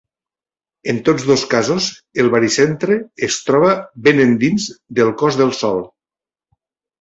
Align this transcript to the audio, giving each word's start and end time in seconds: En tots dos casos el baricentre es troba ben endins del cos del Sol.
En 0.93 1.01
tots 1.09 1.25
dos 1.31 1.43
casos 1.51 1.89
el 2.23 2.29
baricentre 2.35 2.97
es 3.27 3.37
troba 3.51 3.75
ben 4.09 4.23
endins 4.25 4.67
del 5.01 5.13
cos 5.21 5.39
del 5.43 5.55
Sol. 5.61 5.85